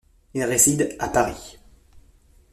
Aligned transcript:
Il 0.33 0.43
réside 0.43 0.95
à 0.97 1.09
Paris. 1.09 1.59